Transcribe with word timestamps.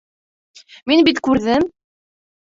Мин 0.91 1.03
бит 1.07 1.21
күрҙем! 1.27 1.67